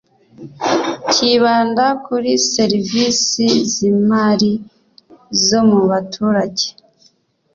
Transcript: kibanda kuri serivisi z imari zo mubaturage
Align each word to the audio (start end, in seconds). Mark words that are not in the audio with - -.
kibanda 1.11 1.85
kuri 2.05 2.31
serivisi 2.53 3.45
z 3.71 3.73
imari 3.91 4.51
zo 5.45 5.61
mubaturage 5.69 6.67